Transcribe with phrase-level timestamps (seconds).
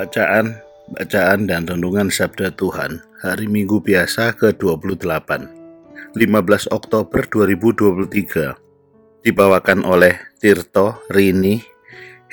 [0.00, 0.56] Bacaan,
[0.96, 11.04] bacaan dan renungan Sabda Tuhan Hari Minggu Biasa ke-28 15 Oktober 2023 Dibawakan oleh Tirto,
[11.12, 11.60] Rini,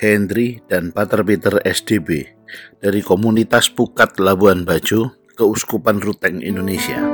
[0.00, 2.32] Hendri, dan Pater Peter SDB
[2.80, 7.04] dari Komunitas Pukat Labuan Bajo, Keuskupan Ruteng, Indonesia.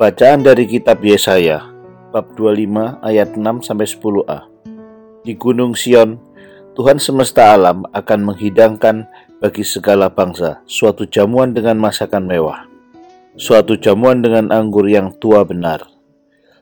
[0.00, 1.71] Bacaan dari Kitab Yesaya
[2.12, 4.38] bab 25 ayat 6 sampai 10a.
[5.24, 6.20] Di Gunung Sion,
[6.76, 9.08] Tuhan semesta alam akan menghidangkan
[9.40, 12.68] bagi segala bangsa suatu jamuan dengan masakan mewah,
[13.34, 15.88] suatu jamuan dengan anggur yang tua benar,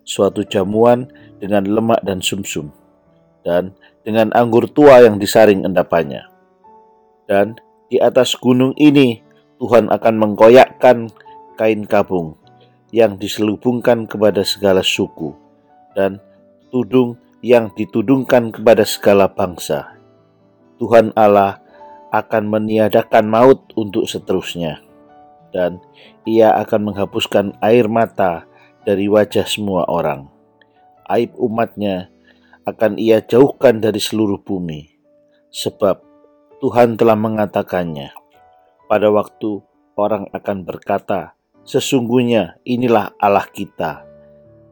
[0.07, 1.11] suatu jamuan
[1.43, 2.71] dengan lemak dan sumsum,
[3.43, 3.75] dan
[4.07, 6.25] dengan anggur tua yang disaring endapannya.
[7.27, 7.59] Dan
[7.91, 9.21] di atas gunung ini
[9.61, 11.11] Tuhan akan mengkoyakkan
[11.61, 12.40] kain kabung
[12.91, 15.35] yang diselubungkan kepada segala suku,
[15.95, 16.19] dan
[16.71, 19.97] tudung yang ditudungkan kepada segala bangsa.
[20.77, 21.63] Tuhan Allah
[22.11, 24.83] akan meniadakan maut untuk seterusnya,
[25.55, 25.79] dan
[26.27, 28.45] Ia akan menghapuskan air mata
[28.83, 30.27] dari wajah semua orang.
[31.07, 32.11] Aib umatnya
[32.67, 34.91] akan Ia jauhkan dari seluruh bumi,
[35.55, 36.03] sebab
[36.61, 38.13] Tuhan telah mengatakannya.
[38.91, 39.63] Pada waktu
[39.95, 41.39] orang akan berkata,
[41.71, 44.03] Sesungguhnya inilah Allah kita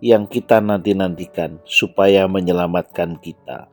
[0.03, 3.71] yang kita nanti-nantikan supaya menyelamatkan kita.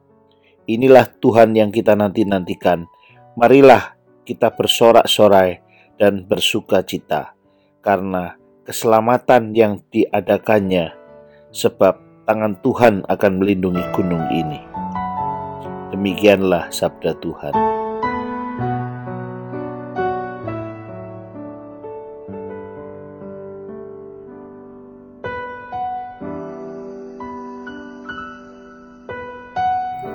[0.69, 2.86] Inilah Tuhan yang kita nanti-nantikan.
[3.34, 3.97] Marilah
[4.30, 5.58] kita bersorak-sorai
[5.97, 7.34] dan bersuka cita
[7.81, 10.94] karena keselamatan yang diadakannya
[11.50, 11.97] sebab
[12.30, 14.62] tangan Tuhan akan melindungi gunung ini.
[15.90, 17.84] Demikianlah sabda Tuhan.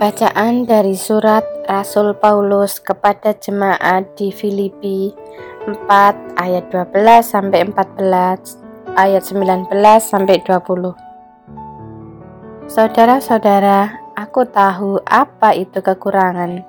[0.01, 5.13] Bacaan dari surat Rasul Paulus kepada jemaat di Filipi
[5.69, 9.69] 4 ayat 12 sampai 14 ayat 19
[10.01, 10.97] sampai 20.
[12.65, 16.65] Saudara-saudara, aku tahu apa itu kekurangan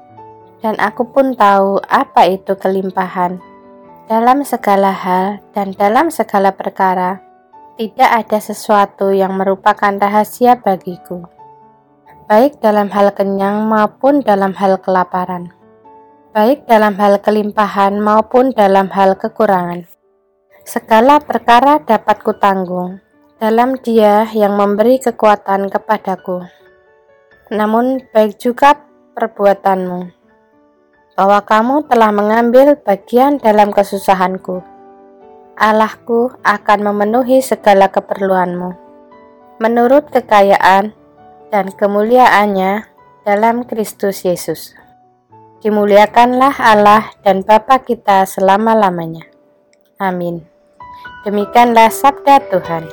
[0.60, 3.40] dan aku pun tahu apa itu kelimpahan.
[4.12, 7.24] Dalam segala hal dan dalam segala perkara,
[7.80, 11.32] tidak ada sesuatu yang merupakan rahasia bagiku
[12.32, 15.52] baik dalam hal kenyang maupun dalam hal kelaparan,
[16.32, 19.84] baik dalam hal kelimpahan maupun dalam hal kekurangan.
[20.64, 23.04] Segala perkara dapat kutanggung
[23.36, 26.48] dalam Dia yang memberi kekuatan kepadaku.
[27.52, 28.80] Namun, baik juga
[29.12, 30.00] perbuatanmu,
[31.20, 34.64] bahwa kamu telah mengambil bagian dalam kesusahanku.
[35.60, 38.72] Allahku akan memenuhi segala keperluanmu
[39.60, 40.96] menurut kekayaan
[41.52, 42.88] dan kemuliaannya
[43.28, 44.74] dalam Kristus Yesus.
[45.62, 49.28] Dimuliakanlah Allah dan Bapa kita selama-lamanya.
[50.02, 50.42] Amin.
[51.22, 52.90] Demikianlah sabda Tuhan.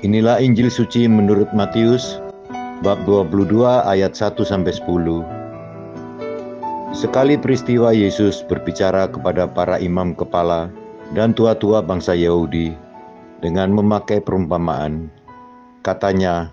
[0.00, 2.16] Inilah Injil suci menurut Matius
[2.80, 5.39] bab 22 ayat 1 sampai 10.
[7.00, 10.68] Sekali peristiwa Yesus berbicara kepada para imam kepala
[11.16, 12.76] dan tua-tua bangsa Yahudi
[13.40, 15.08] dengan memakai perumpamaan.
[15.80, 16.52] Katanya,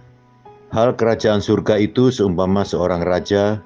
[0.72, 3.60] hal kerajaan surga itu seumpama seorang raja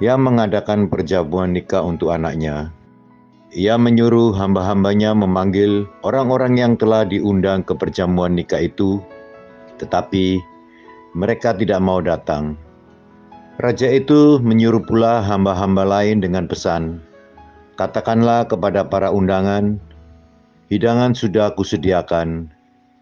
[0.00, 2.72] yang mengadakan perjamuan nikah untuk anaknya.
[3.52, 8.96] Ia menyuruh hamba-hambanya memanggil orang-orang yang telah diundang ke perjamuan nikah itu,
[9.76, 10.40] tetapi
[11.12, 12.56] mereka tidak mau datang.
[13.58, 17.02] Raja itu menyuruh pula hamba-hamba lain dengan pesan,
[17.78, 19.78] Katakanlah kepada para undangan,
[20.66, 22.50] hidangan sudah aku sediakan,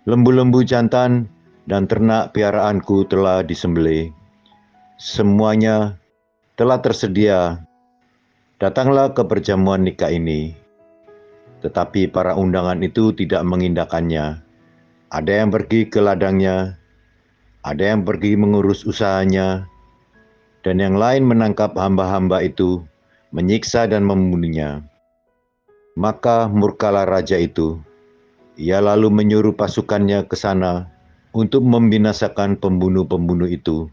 [0.04, 1.32] lembu-lembu jantan
[1.64, 4.12] dan ternak piaraanku telah disembelih.
[5.00, 5.96] Semuanya
[6.60, 7.64] telah tersedia.
[8.60, 10.52] Datanglah ke perjamuan nikah ini.
[11.60, 14.44] Tetapi para undangan itu tidak mengindakannya.
[15.08, 16.80] Ada yang pergi ke ladangnya,
[17.64, 19.64] ada yang pergi mengurus usahanya,
[20.66, 22.82] dan yang lain menangkap hamba-hamba itu,
[23.30, 24.82] menyiksa dan membunuhnya.
[25.94, 27.78] Maka murkalah raja itu.
[28.58, 30.90] Ia lalu menyuruh pasukannya ke sana
[31.30, 33.86] untuk membinasakan pembunuh-pembunuh itu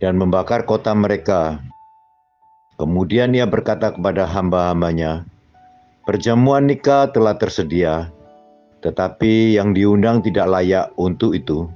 [0.00, 1.60] dan membakar kota mereka
[2.76, 5.24] Kemudian ia berkata kepada hamba-hambanya,
[6.04, 8.12] Perjamuan nikah telah tersedia,
[8.84, 11.66] tetapi yang diundang tidak layak untuk itu.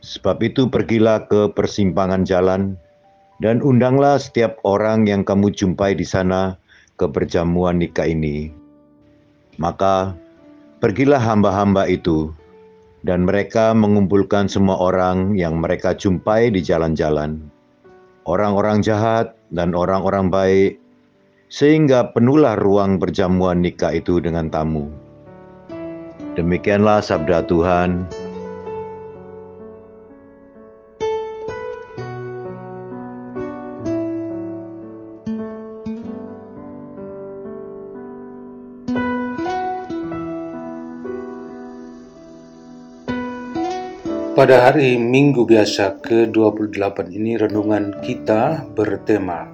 [0.00, 2.78] Sebab itu pergilah ke persimpangan jalan,
[3.40, 6.60] dan undanglah setiap orang yang kamu jumpai di sana
[7.00, 8.52] ke perjamuan nikah ini.
[9.56, 10.12] Maka
[10.78, 12.32] pergilah hamba-hamba itu,
[13.02, 17.50] dan mereka mengumpulkan semua orang yang mereka jumpai di jalan-jalan
[18.30, 20.78] orang-orang jahat dan orang-orang baik,
[21.50, 24.86] sehingga penuhlah ruang perjamuan nikah itu dengan tamu.
[26.38, 28.06] Demikianlah sabda Tuhan.
[44.40, 49.44] Pada hari Minggu biasa ke-28 ini renungan kita bertema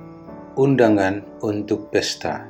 [0.55, 2.47] Undangan untuk Pesta.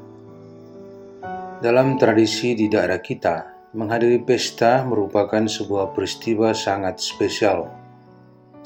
[1.65, 7.73] Dalam tradisi di daerah kita, menghadiri pesta merupakan sebuah peristiwa sangat spesial.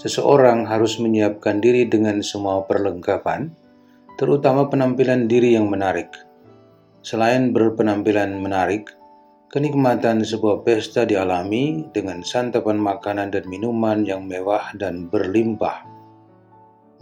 [0.03, 3.55] Seseorang harus menyiapkan diri dengan semua perlengkapan,
[4.19, 6.11] terutama penampilan diri yang menarik.
[7.07, 8.91] Selain berpenampilan menarik,
[9.51, 15.91] Kenikmatan sebuah pesta dialami dengan santapan makanan dan minuman yang mewah dan berlimpah.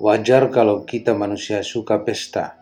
[0.00, 2.56] Wajar kalau kita manusia suka pesta.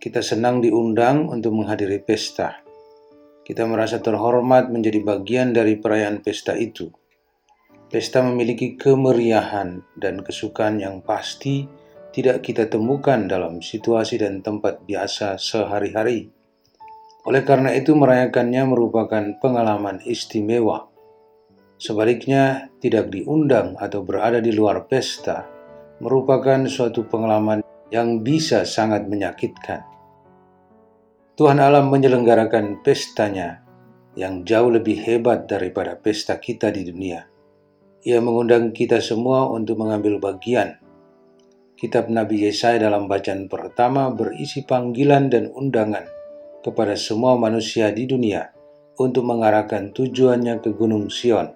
[0.00, 2.64] Kita senang diundang untuk menghadiri pesta.
[3.44, 6.88] Kita merasa terhormat menjadi bagian dari perayaan pesta itu.
[7.92, 11.68] Pesta memiliki kemeriahan dan kesukaan yang pasti
[12.16, 16.32] tidak kita temukan dalam situasi dan tempat biasa sehari-hari.
[17.22, 20.90] Oleh karena itu, merayakannya merupakan pengalaman istimewa.
[21.78, 25.46] Sebaliknya, tidak diundang atau berada di luar pesta
[26.02, 27.62] merupakan suatu pengalaman
[27.94, 29.86] yang bisa sangat menyakitkan.
[31.38, 33.62] Tuhan Allah menyelenggarakan pestanya
[34.18, 37.22] yang jauh lebih hebat daripada pesta kita di dunia.
[38.02, 40.74] Ia mengundang kita semua untuk mengambil bagian.
[41.78, 46.21] Kitab Nabi Yesaya dalam bacaan pertama berisi panggilan dan undangan
[46.62, 48.54] kepada semua manusia di dunia
[48.96, 51.50] untuk mengarahkan tujuannya ke Gunung Sion.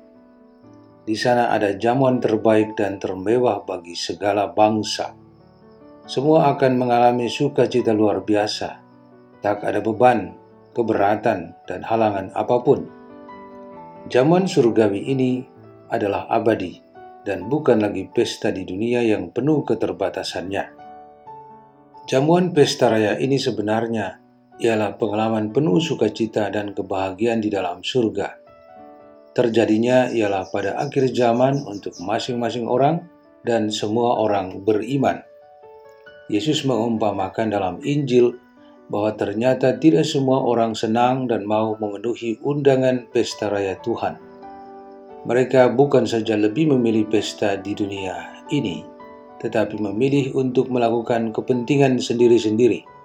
[1.07, 5.15] Di sana ada jamuan terbaik dan termewah bagi segala bangsa.
[6.11, 8.83] Semua akan mengalami sukacita luar biasa.
[9.39, 10.35] Tak ada beban,
[10.75, 12.91] keberatan, dan halangan apa pun.
[14.11, 15.47] Jamuan surgawi ini
[15.91, 16.83] adalah abadi
[17.23, 20.75] dan bukan lagi pesta di dunia yang penuh keterbatasannya.
[22.07, 24.26] Jamuan pesta raya ini sebenarnya
[24.57, 28.41] ialah pengalaman penuh sukacita dan kebahagiaan di dalam surga.
[29.37, 33.05] Terjadinya ialah pada akhir zaman untuk masing-masing orang
[33.45, 35.21] dan semua orang beriman.
[36.33, 38.33] Yesus mengumpamakan dalam Injil
[38.89, 44.17] bahwa ternyata tidak semua orang senang dan mau memenuhi undangan pesta raya Tuhan.
[45.29, 48.87] Mereka bukan saja lebih memilih pesta di dunia ini,
[49.43, 52.96] tetapi memilih untuk melakukan kepentingan sendiri-sendiri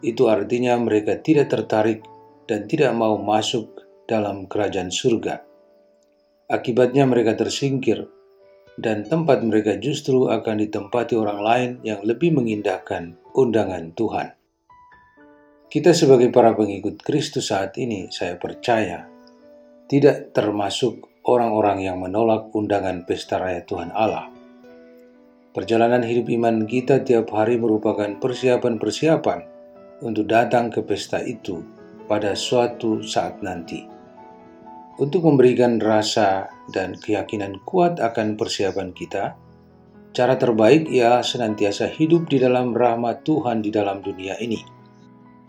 [0.00, 2.00] itu artinya mereka tidak tertarik
[2.48, 5.44] dan tidak mau masuk dalam kerajaan surga.
[6.50, 8.10] Akibatnya mereka tersingkir
[8.80, 14.34] dan tempat mereka justru akan ditempati orang lain yang lebih mengindahkan undangan Tuhan.
[15.70, 19.06] Kita sebagai para pengikut Kristus saat ini, saya percaya,
[19.86, 24.26] tidak termasuk orang-orang yang menolak undangan pesta raya Tuhan Allah.
[25.54, 29.59] Perjalanan hidup iman kita tiap hari merupakan persiapan-persiapan
[30.00, 31.60] untuk datang ke pesta itu
[32.08, 33.84] pada suatu saat nanti.
[35.00, 39.32] Untuk memberikan rasa dan keyakinan kuat akan persiapan kita,
[40.12, 44.60] cara terbaik ialah senantiasa hidup di dalam rahmat Tuhan di dalam dunia ini.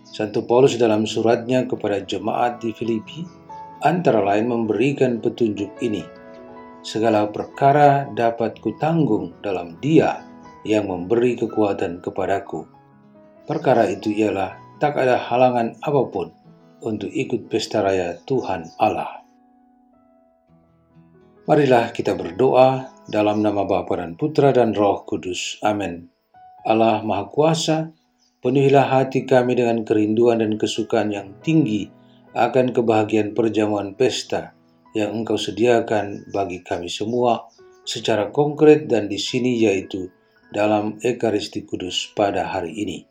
[0.07, 3.23] Santo Paulus dalam suratnya kepada jemaat di Filipi
[3.83, 6.03] antara lain memberikan petunjuk ini.
[6.81, 10.25] Segala perkara dapat kutanggung dalam dia
[10.65, 12.80] yang memberi kekuatan kepadaku.
[13.45, 16.33] Perkara itu ialah tak ada halangan apa pun
[16.81, 19.21] untuk ikut pesta raya Tuhan Allah.
[21.45, 25.57] Marilah kita berdoa dalam nama Bapa dan Putra dan Roh Kudus.
[25.65, 26.07] Amin.
[26.61, 27.89] Allah Maha Kuasa,
[28.41, 31.93] Penuhilah hati kami dengan kerinduan dan kesukaan yang tinggi
[32.33, 34.57] akan kebahagiaan perjamuan pesta
[34.97, 37.45] yang Engkau sediakan bagi kami semua
[37.85, 40.09] secara konkret dan di sini yaitu
[40.49, 43.10] dalam Ekaristi Kudus pada hari ini.